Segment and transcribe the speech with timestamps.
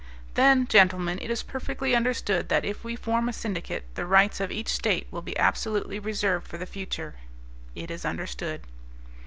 [0.33, 4.51] "Then, gentlemen, it is perfectly understood that if we form a syndicate the rights of
[4.51, 7.17] each State will be absolutely reserved for the future."...
[7.75, 8.61] It is understood.